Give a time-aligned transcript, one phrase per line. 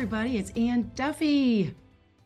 [0.00, 0.38] everybody.
[0.38, 1.74] It's Anne Duffy.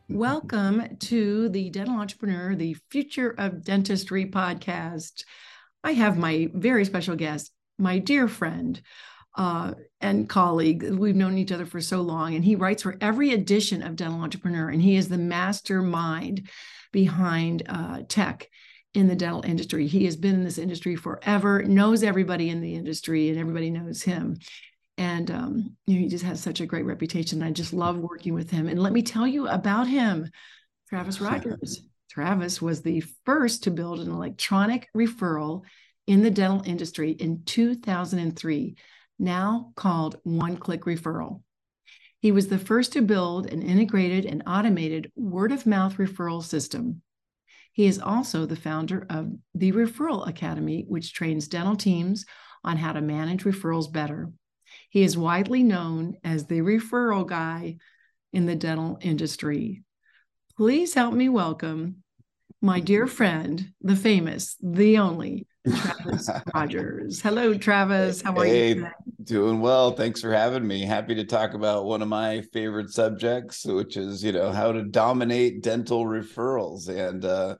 [0.07, 5.25] Welcome to the Dental Entrepreneur, the Future of Dentistry podcast.
[5.83, 8.81] I have my very special guest, my dear friend
[9.37, 10.89] uh, and colleague.
[10.89, 14.21] We've known each other for so long, and he writes for every edition of Dental
[14.21, 16.47] Entrepreneur, and he is the mastermind
[16.93, 18.47] behind uh, tech
[18.93, 19.85] in the dental industry.
[19.87, 24.01] He has been in this industry forever, knows everybody in the industry, and everybody knows
[24.01, 24.37] him
[24.97, 27.43] and um, you know, he just has such a great reputation.
[27.43, 28.67] I just love working with him.
[28.67, 30.29] And let me tell you about him,
[30.89, 31.81] Travis Rodgers.
[32.09, 35.63] Travis was the first to build an electronic referral
[36.07, 38.77] in the dental industry in 2003,
[39.19, 41.41] now called One Click Referral.
[42.19, 47.01] He was the first to build an integrated and automated word of mouth referral system.
[47.73, 52.25] He is also the founder of the Referral Academy, which trains dental teams
[52.63, 54.31] on how to manage referrals better.
[54.95, 57.79] He is widely known as the referral guy
[58.31, 59.83] in the dental industry.
[60.55, 61.97] Please help me welcome
[62.61, 67.19] my dear friend, the famous, the only Travis Rodgers.
[67.19, 68.21] Hello, Travis.
[68.21, 68.75] How are hey, you?
[68.75, 68.89] Today?
[69.25, 69.91] Doing well.
[69.91, 70.83] Thanks for having me.
[70.83, 74.85] Happy to talk about one of my favorite subjects, which is, you know, how to
[74.85, 76.87] dominate dental referrals.
[76.87, 77.57] And uh,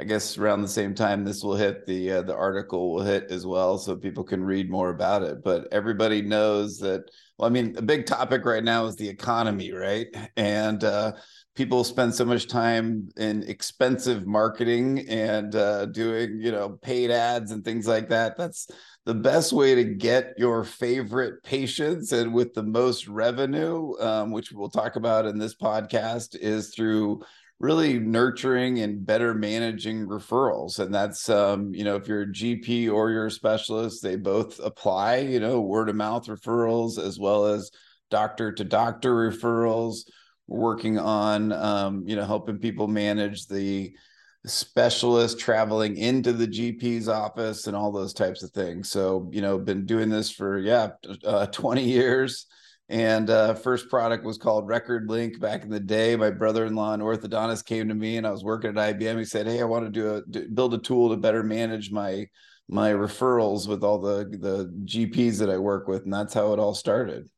[0.00, 3.30] I guess around the same time this will hit, the uh, the article will hit
[3.30, 5.44] as well, so people can read more about it.
[5.44, 7.10] But everybody knows that.
[7.38, 10.06] Well, I mean, a big topic right now is the economy, right?
[10.36, 11.12] And uh,
[11.54, 17.50] people spend so much time in expensive marketing and uh, doing, you know, paid ads
[17.50, 18.36] and things like that.
[18.38, 18.68] That's
[19.04, 24.52] the best way to get your favorite patients and with the most revenue, um, which
[24.52, 27.22] we'll talk about in this podcast, is through
[27.62, 32.92] really nurturing and better managing referrals and that's um, you know if you're a gp
[32.92, 37.46] or you're a specialist they both apply you know word of mouth referrals as well
[37.46, 37.70] as
[38.10, 40.00] doctor to doctor referrals
[40.48, 43.94] working on um, you know helping people manage the
[44.44, 48.90] specialist traveling into the gp's office and all those types of things.
[48.90, 50.90] So you know been doing this for yeah
[51.24, 52.46] uh, 20 years
[52.88, 56.16] and uh, first product was called Record Link back in the day.
[56.16, 59.18] My brother-in-law, an orthodontist, came to me, and I was working at IBM.
[59.18, 61.90] He said, "Hey, I want to do a do, build a tool to better manage
[61.90, 62.26] my
[62.68, 66.58] my referrals with all the the GPs that I work with," and that's how it
[66.58, 67.28] all started.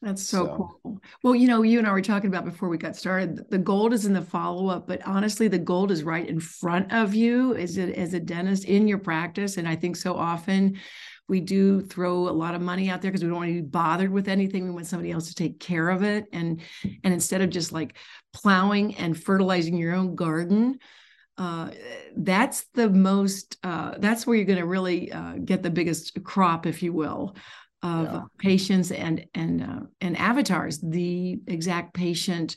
[0.00, 1.00] That's so, so, cool.
[1.24, 3.50] Well, you know, you and I were talking about before we got started.
[3.50, 6.92] The gold is in the follow up, but honestly, the gold is right in front
[6.92, 9.56] of you as a, as a dentist in your practice.
[9.56, 10.78] And I think so often
[11.28, 13.60] we do throw a lot of money out there because we don't want to be
[13.60, 16.60] bothered with anything we want somebody else to take care of it and
[17.04, 17.96] and instead of just like
[18.32, 20.78] plowing and fertilizing your own garden
[21.36, 21.70] uh,
[22.16, 26.66] that's the most uh, that's where you're going to really uh, get the biggest crop
[26.66, 27.36] if you will
[27.82, 28.22] of yeah.
[28.38, 32.56] patients and and uh, and avatars the exact patient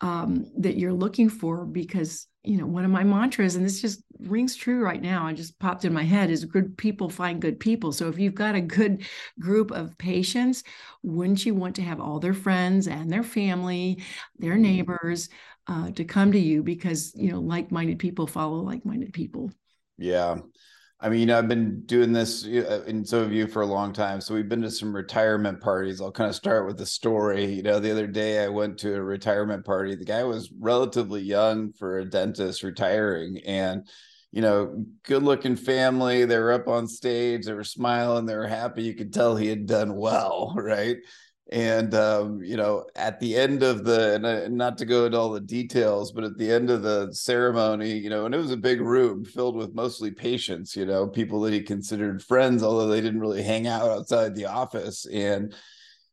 [0.00, 4.02] um, that you're looking for because you know one of my mantras and this just
[4.20, 7.60] rings true right now i just popped in my head is good people find good
[7.60, 7.92] people.
[7.92, 9.04] So if you've got a good
[9.38, 10.64] group of patients
[11.02, 14.02] wouldn't you want to have all their friends and their family
[14.38, 14.62] their mm-hmm.
[14.62, 15.28] neighbors
[15.66, 19.52] uh, to come to you because you know like-minded people follow like-minded people?
[19.98, 20.38] Yeah
[21.00, 23.66] I mean, you know, I've been doing this, uh, and so have you, for a
[23.66, 24.20] long time.
[24.20, 26.00] So we've been to some retirement parties.
[26.00, 27.44] I'll kind of start with the story.
[27.54, 29.94] You know, the other day I went to a retirement party.
[29.94, 33.88] The guy was relatively young for a dentist retiring, and
[34.32, 36.24] you know, good looking family.
[36.24, 37.46] They were up on stage.
[37.46, 38.26] They were smiling.
[38.26, 38.82] They were happy.
[38.82, 40.96] You could tell he had done well, right?
[41.50, 45.30] And um, you know at the end of the and not to go into all
[45.30, 48.56] the details but at the end of the ceremony you know and it was a
[48.56, 53.00] big room filled with mostly patients you know people that he considered friends although they
[53.00, 55.06] didn't really hang out outside the office.
[55.06, 55.54] And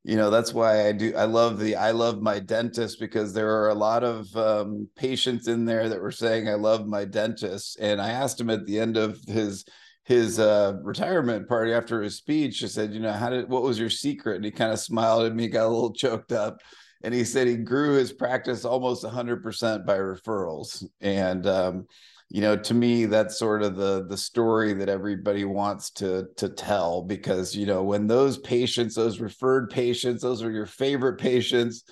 [0.06, 3.50] you know that's why i do i love the i love my dentist because there
[3.50, 7.78] are a lot of um, patients in there that were saying i love my dentist.
[7.80, 9.66] And i asked him at the end of his
[10.06, 12.64] his uh, retirement party after his speech.
[12.64, 14.38] I said, you know, how did what was your secret?
[14.38, 16.62] And he kind of smiled at me, got a little choked up,
[17.04, 20.86] and he said he grew his practice almost 100% by referrals.
[21.02, 21.88] And um,
[22.30, 26.50] you know, to me, that's sort of the the story that everybody wants to to
[26.50, 31.84] tell because you know when those patients, those referred patients, those are your favorite patients.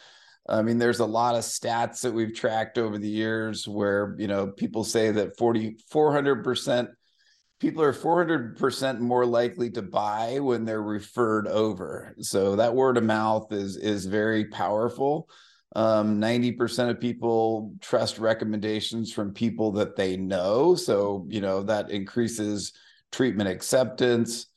[0.48, 4.28] I mean, there's a lot of stats that we've tracked over the years where, you
[4.28, 6.90] know, people say that 40, 400%
[7.64, 12.14] people are 400% more likely to buy when they're referred over.
[12.20, 15.30] So that word of mouth is is very powerful.
[15.74, 20.76] Um, 90% of people trust recommendations from people that they know.
[20.76, 22.74] So you know that increases
[23.14, 24.48] treatment acceptance.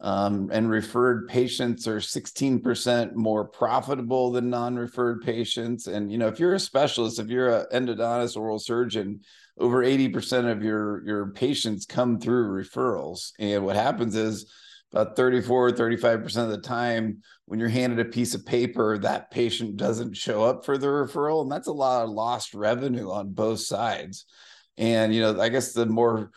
[0.00, 5.86] Um, and referred patients are 16% more profitable than non-referred patients.
[5.86, 9.20] And you know, if you're a specialist, if you're an endodontist, oral surgeon,
[9.58, 13.32] over 80% of your your patients come through referrals.
[13.38, 14.52] And what happens is
[14.92, 19.76] about 34 35% of the time when you're handed a piece of paper that patient
[19.76, 21.42] doesn't show up for the referral.
[21.42, 24.26] And that's a lot of lost revenue on both sides.
[24.78, 26.30] And you know i guess the more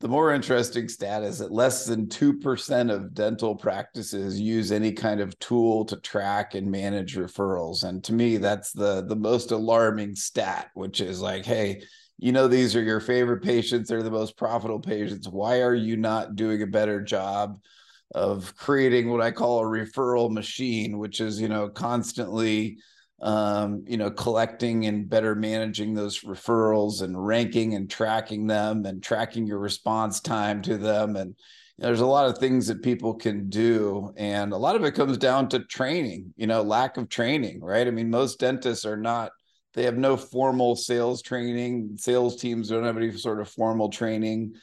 [0.00, 5.20] the more interesting stat is that less than 2% of dental practices use any kind
[5.20, 7.84] of tool to track and manage referrals.
[7.84, 11.82] And to me that's the the most alarming stat which is like hey
[12.20, 15.28] you know these are your favorite patients they're the most profitable patients.
[15.28, 17.58] Why are you not doing a better job
[18.14, 22.76] of creating what i call a referral machine which is you know constantly
[23.22, 29.02] um, you know collecting and better managing those referrals and ranking and tracking them and
[29.02, 31.16] tracking your response time to them?
[31.16, 31.34] And
[31.78, 35.16] there's a lot of things that people can do and a lot of it comes
[35.18, 37.86] down to training you know lack of training right?
[37.86, 39.32] I mean most dentists are not
[39.74, 41.96] they have no formal sales training.
[41.98, 44.54] Sales teams don't have any sort of formal training.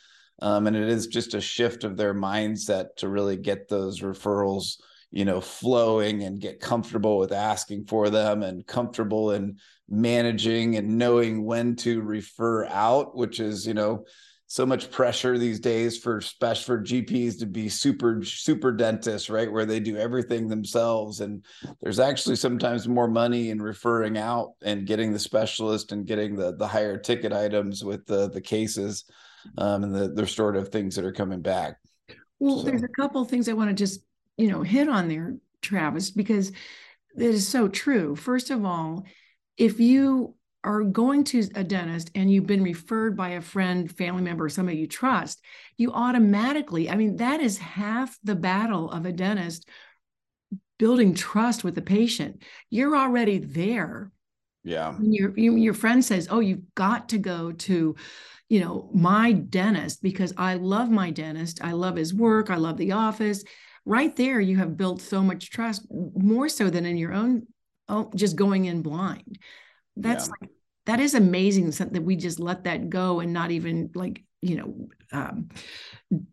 [0.41, 4.77] Um, and it is just a shift of their mindset to really get those referrals
[5.11, 9.57] you know flowing and get comfortable with asking for them and comfortable in
[9.89, 14.03] managing and knowing when to refer out which is you know
[14.49, 19.51] so much pressure these days for special for GPs to be super super dentists, right?
[19.51, 21.43] Where they do everything themselves, and
[21.81, 26.55] there's actually sometimes more money in referring out and getting the specialist and getting the
[26.55, 29.03] the higher ticket items with the the cases
[29.57, 31.75] um, and the the sort of things that are coming back.
[32.39, 32.63] Well, so.
[32.63, 33.99] there's a couple of things I want to just
[34.37, 36.49] you know hit on there, Travis, because
[37.17, 38.15] it is so true.
[38.15, 39.03] First of all,
[39.57, 44.21] if you are going to a dentist and you've been referred by a friend, family
[44.21, 45.41] member, somebody you trust,
[45.77, 49.67] you automatically, I mean, that is half the battle of a dentist
[50.79, 52.43] building trust with the patient.
[52.69, 54.11] You're already there.
[54.63, 54.95] Yeah.
[54.99, 57.95] Your your friend says, "Oh, you've got to go to,
[58.49, 61.63] you know, my dentist because I love my dentist.
[61.63, 62.49] I love his work.
[62.49, 63.43] I love the office."
[63.85, 67.47] Right there, you have built so much trust, more so than in your own,
[67.87, 69.39] oh, just going in blind
[70.01, 70.33] that's yeah.
[70.41, 70.49] like
[70.85, 74.87] that is amazing that we just let that go and not even like you know
[75.11, 75.49] um,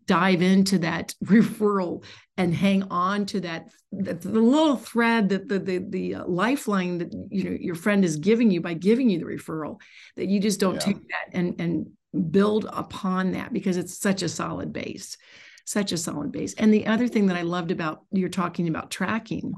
[0.05, 2.03] dive into that referral
[2.37, 6.97] and hang on to that the, the little thread that the the, the uh, lifeline
[6.97, 9.79] that you know your friend is giving you by giving you the referral
[10.15, 10.79] that you just don't yeah.
[10.79, 11.87] take that and and
[12.31, 15.17] build upon that because it's such a solid base
[15.65, 18.91] such a solid base and the other thing that i loved about you're talking about
[18.91, 19.53] tracking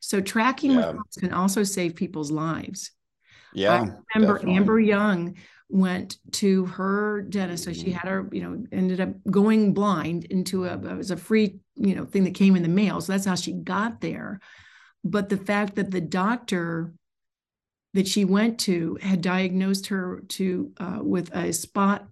[0.00, 0.92] so tracking yeah.
[1.18, 2.90] can also save people's lives
[3.54, 3.80] yeah.
[3.80, 4.56] I remember definitely.
[4.56, 5.36] Amber Young
[5.68, 7.64] went to her dentist.
[7.64, 11.16] So she had her, you know, ended up going blind into a, it was a
[11.16, 13.00] free, you know, thing that came in the mail.
[13.00, 14.40] So that's how she got there.
[15.04, 16.92] But the fact that the doctor
[17.94, 22.06] that she went to had diagnosed her to uh, with a spot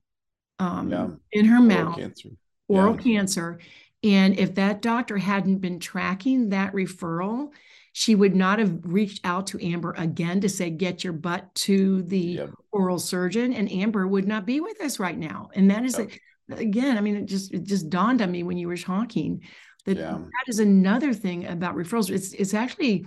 [0.59, 1.09] um, yeah.
[1.33, 2.29] in her oral mouth, cancer.
[2.69, 3.03] oral yeah.
[3.03, 3.59] cancer.
[4.07, 7.49] And if that doctor hadn't been tracking that referral,
[7.93, 12.03] she would not have reached out to Amber again to say, get your butt to
[12.03, 12.51] the yep.
[12.71, 13.53] oral surgeon.
[13.53, 15.49] And Amber would not be with us right now.
[15.55, 16.11] And that is, yep.
[16.51, 19.43] a, again, I mean, it just, it just dawned on me when you were talking
[19.87, 20.13] that yeah.
[20.13, 22.11] that is another thing about referrals.
[22.11, 23.07] It's, it's actually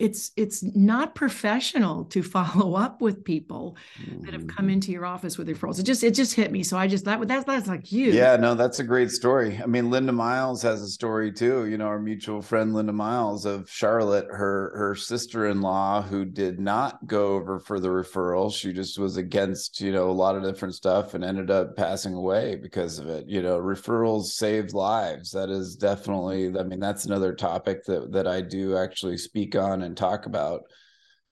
[0.00, 3.76] it's it's not professional to follow up with people
[4.22, 4.74] that have come mm-hmm.
[4.74, 5.78] into your office with referrals.
[5.78, 6.62] It just it just hit me.
[6.62, 8.10] So I just that that's that's like you.
[8.12, 9.60] Yeah, no, that's a great story.
[9.62, 11.66] I mean, Linda Miles has a story too.
[11.66, 17.06] You know, our mutual friend Linda Miles of Charlotte, her her sister-in-law who did not
[17.06, 18.52] go over for the referral.
[18.52, 22.14] She just was against, you know, a lot of different stuff and ended up passing
[22.14, 23.26] away because of it.
[23.28, 25.30] You know, referrals save lives.
[25.32, 29.82] That is definitely I mean, that's another topic that that I do actually speak on
[29.90, 30.62] and talk about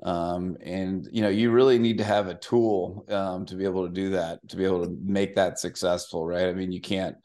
[0.02, 3.86] um, and you know you really need to have a tool um, to be able
[3.86, 6.48] to do that to be able to make that successful right?
[6.48, 7.16] I mean you can't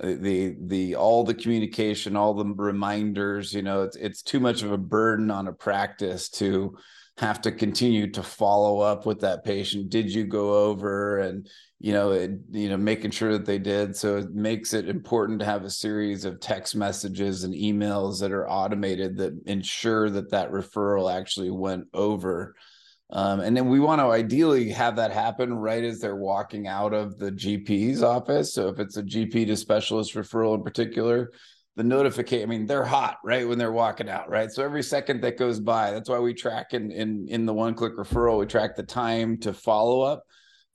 [0.00, 4.62] uh, the the all the communication all the reminders you know it's it's too much
[4.62, 6.76] of a burden on a practice to
[7.18, 9.88] have to continue to follow up with that patient.
[9.88, 13.96] Did you go over and you know it, you know making sure that they did?
[13.96, 18.32] So it makes it important to have a series of text messages and emails that
[18.32, 22.54] are automated that ensure that that referral actually went over.
[23.08, 26.92] Um, and then we want to ideally have that happen right as they're walking out
[26.92, 28.52] of the gp's office.
[28.52, 31.30] So if it's a gp to specialist referral in particular
[31.76, 35.20] the notification i mean they're hot right when they're walking out right so every second
[35.20, 38.46] that goes by that's why we track in in in the one click referral we
[38.46, 40.24] track the time to follow up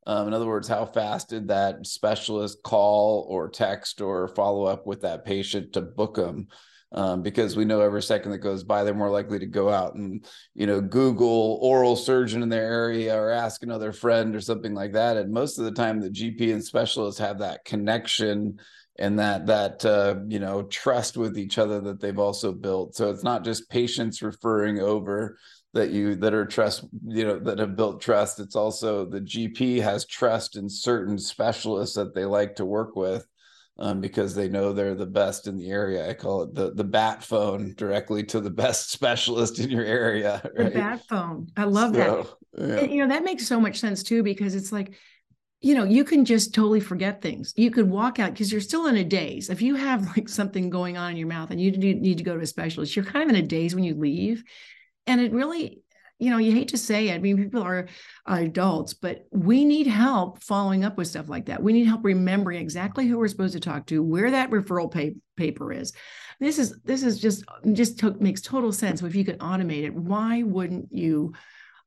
[0.08, 4.88] Um, in other words, how fast did that specialist call or text or follow up
[4.88, 6.48] with that patient to book them?
[6.94, 9.94] Um, because we know every second that goes by, they're more likely to go out
[9.96, 14.74] and you know Google oral surgeon in their area or ask another friend or something
[14.74, 15.18] like that.
[15.18, 18.60] And most of the time, the GP and specialists have that connection
[19.00, 22.96] and that that uh, you know trust with each other that they've also built.
[22.96, 25.38] So it's not just patients referring over
[25.74, 29.82] that you that are trust you know that have built trust it's also the gp
[29.82, 33.26] has trust in certain specialists that they like to work with
[33.82, 36.08] um, because they know they're the best in the area.
[36.08, 40.42] I call it the the bat phone directly to the best specialist in your area.
[40.56, 40.72] Right?
[40.72, 41.48] The bat phone.
[41.58, 42.68] I love so, that.
[42.68, 42.76] Yeah.
[42.82, 44.94] And, you know that makes so much sense too because it's like,
[45.62, 47.54] you know, you can just totally forget things.
[47.56, 49.50] You could walk out because you're still in a daze.
[49.50, 52.36] If you have like something going on in your mouth and you need to go
[52.36, 54.44] to a specialist, you're kind of in a daze when you leave.
[55.08, 55.82] And it really
[56.22, 57.16] you know, you hate to say it.
[57.16, 57.88] I mean, people are
[58.28, 61.64] adults, but we need help following up with stuff like that.
[61.64, 65.74] We need help remembering exactly who we're supposed to talk to, where that referral paper
[65.74, 65.94] is.
[66.40, 69.02] This is this is just just to, makes total sense.
[69.02, 71.34] If you could automate it, why wouldn't you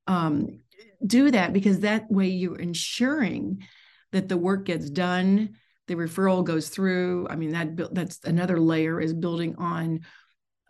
[0.08, 0.58] um,
[1.06, 1.52] do that?
[1.52, 3.66] Because that way you're ensuring
[4.12, 5.56] that the work gets done,
[5.86, 7.26] the referral goes through.
[7.28, 10.00] I mean, that that's another layer is building on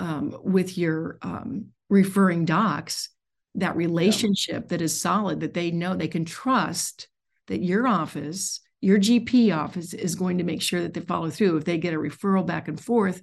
[0.01, 3.11] um, with your um, referring docs
[3.57, 4.69] that relationship yeah.
[4.69, 7.09] that is solid that they know they can trust
[7.47, 11.57] that your office your gp office is going to make sure that they follow through
[11.57, 13.23] if they get a referral back and forth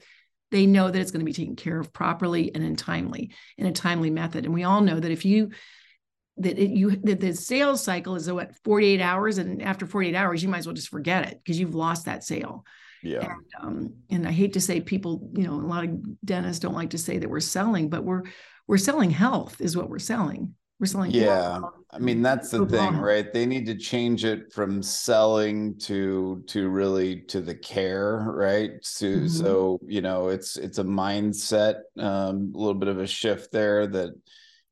[0.51, 3.65] they know that it's going to be taken care of properly and in timely in
[3.65, 5.49] a timely method and we all know that if you
[6.37, 10.41] that it, you that the sales cycle is what 48 hours and after 48 hours
[10.41, 12.65] you might as well just forget it because you've lost that sale.
[13.03, 13.33] Yeah.
[13.33, 16.75] And, um, and i hate to say people you know a lot of dentists don't
[16.75, 18.23] like to say that we're selling but we're
[18.67, 20.55] we're selling health is what we're selling.
[20.79, 21.59] We're selling yeah.
[21.91, 23.31] i mean that's the thing right?
[23.31, 28.71] They need to change it from selling to to really to the care right?
[28.81, 29.27] So mm-hmm.
[29.27, 33.85] so you know it's it's a mindset um a little bit of a shift there
[33.87, 34.11] that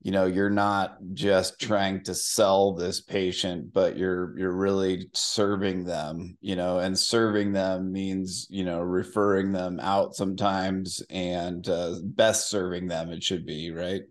[0.01, 5.83] you know you're not just trying to sell this patient but you're you're really serving
[5.83, 11.95] them you know and serving them means you know referring them out sometimes and uh,
[12.03, 14.03] best serving them it should be right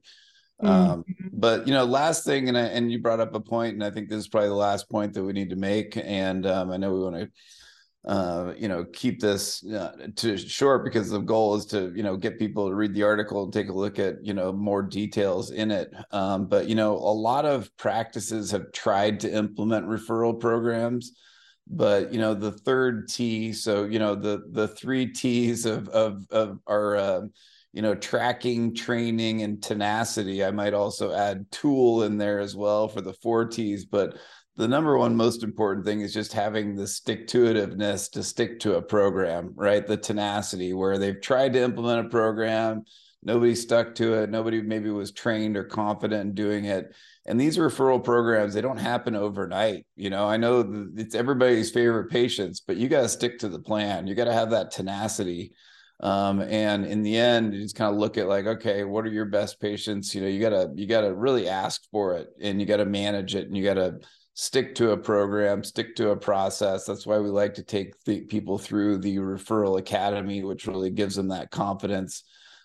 [0.63, 0.67] mm-hmm.
[0.67, 3.85] um, but you know last thing and I, and you brought up a point and
[3.85, 6.71] i think this is probably the last point that we need to make and um,
[6.71, 7.31] i know we want to
[8.07, 12.17] uh, you know, keep this uh, to short because the goal is to, you know,
[12.17, 15.51] get people to read the article and take a look at, you know, more details
[15.51, 15.93] in it.
[16.13, 21.13] Um, but, you know, a lot of practices have tried to implement referral programs,
[21.67, 26.25] but, you know, the third T, so, you know, the, the three T's of, of,
[26.31, 27.21] of our, uh,
[27.73, 30.43] you know, tracking, training, and tenacity.
[30.43, 34.17] I might also add tool in there as well for the four T's, but
[34.59, 38.59] the number one most important thing is just having the stick to itiveness to stick
[38.59, 39.87] to a program, right?
[39.87, 42.83] The tenacity where they've tried to implement a program,
[43.23, 46.93] nobody stuck to it, nobody maybe was trained or confident in doing it.
[47.25, 49.87] And these referral programs, they don't happen overnight.
[49.95, 53.61] You know, I know it's everybody's favorite patients, but you got to stick to the
[53.61, 54.09] plan.
[54.09, 55.53] You got to have that tenacity.
[56.01, 59.11] Um, and in the end, you just kind of look at like, okay, what are
[59.11, 60.15] your best patients?
[60.15, 63.35] You know, you gotta you gotta really ask for it, and you got to manage
[63.35, 63.99] it, and you got to
[64.41, 66.85] stick to a program, stick to a process.
[66.85, 71.17] That's why we like to take the people through the referral academy, which really gives
[71.17, 72.23] them that confidence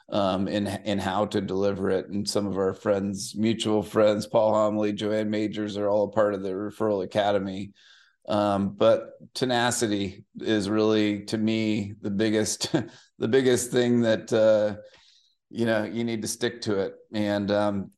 [0.09, 2.09] um, in in how to deliver it.
[2.09, 6.35] And some of our friends, mutual friends, Paul Homoly, Joanne Majors, are all a part
[6.35, 7.71] of the referral academy.
[8.29, 12.71] Um, but tenacity is really, to me, the biggest
[13.17, 14.79] the biggest thing that uh,
[15.49, 16.93] you know you need to stick to it.
[17.11, 17.91] And um,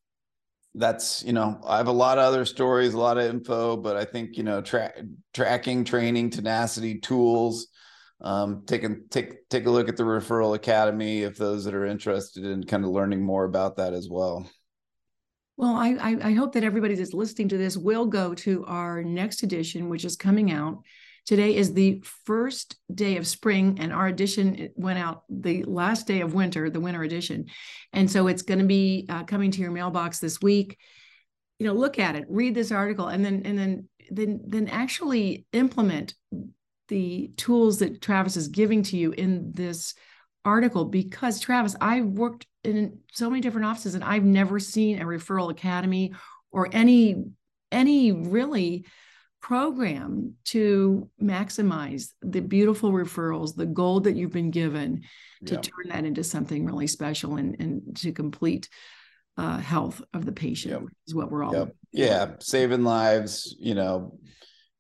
[0.78, 3.96] that's you know i have a lot of other stories a lot of info but
[3.96, 4.98] i think you know track
[5.34, 7.68] tracking training tenacity tools
[8.22, 11.86] um take a take take a look at the referral academy if those that are
[11.86, 14.50] interested in kind of learning more about that as well.
[15.58, 19.04] Well i i, I hope that everybody that's listening to this will go to our
[19.04, 20.80] next edition which is coming out
[21.26, 26.22] Today is the first day of spring, and our edition went out the last day
[26.22, 27.48] of winter, the winter edition.
[27.94, 30.78] And so it's going to be uh, coming to your mailbox this week.
[31.58, 35.48] You know, look at it, read this article, and then and then then then actually
[35.52, 36.14] implement
[36.90, 39.96] the tools that Travis is giving to you in this
[40.44, 45.06] article because Travis, I've worked in so many different offices and I've never seen a
[45.06, 46.14] referral academy
[46.52, 47.24] or any
[47.72, 48.86] any really
[49.46, 55.04] program to maximize the beautiful referrals, the gold that you've been given
[55.46, 55.62] to yeah.
[55.62, 58.68] turn that into something really special and, and to complete
[59.38, 60.90] uh, health of the patient yep.
[61.08, 61.76] is what we're all yep.
[61.92, 64.18] yeah saving lives you know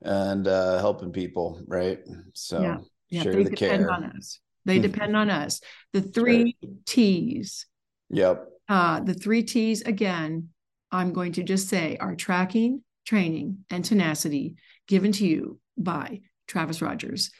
[0.05, 1.99] and uh, helping people, right?
[2.33, 2.77] So yeah,
[3.09, 3.91] yeah share they the depend care.
[3.91, 4.39] on us.
[4.65, 5.61] They depend on us.
[5.93, 7.65] The three T's.
[8.09, 8.47] Yep.
[8.69, 10.49] Uh, the three T's again,
[10.91, 14.55] I'm going to just say are tracking, training, and tenacity
[14.87, 17.31] given to you by Travis Rodgers.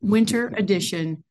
[0.00, 1.24] Winter edition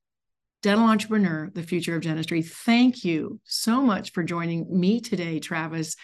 [0.62, 2.42] dental entrepreneur, the future of dentistry.
[2.42, 5.96] Thank you so much for joining me today, Travis.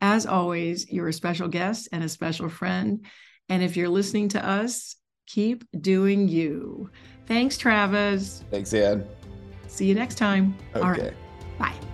[0.00, 3.04] As always, you're a special guest and a special friend.
[3.48, 6.90] And if you're listening to us, keep doing you.
[7.26, 8.44] Thanks, Travis.
[8.50, 9.06] Thanks, Anne.
[9.68, 10.56] See you next time.
[10.74, 10.84] Okay.
[10.84, 11.14] All right.
[11.58, 11.89] Bye.